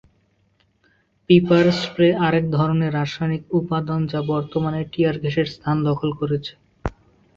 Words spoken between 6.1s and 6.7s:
করছে।